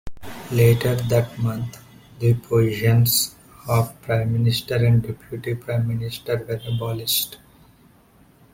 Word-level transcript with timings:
Later 0.51 0.95
that 0.95 1.37
month, 1.37 1.77
the 2.17 2.33
positions 2.33 3.35
of 3.69 4.01
Prime 4.01 4.33
Minister 4.33 4.83
and 4.83 5.03
Deputy 5.03 5.53
Prime 5.53 5.87
Minister 5.87 6.37
were 6.49 6.59
abolished. 6.67 7.37